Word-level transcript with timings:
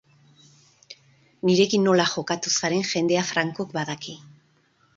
Nirekin 1.49 1.85
nola 1.89 2.07
jokatu 2.13 2.55
zaren 2.57 2.83
jendea 2.93 3.25
frankok 3.33 3.79
badaki. 3.79 4.19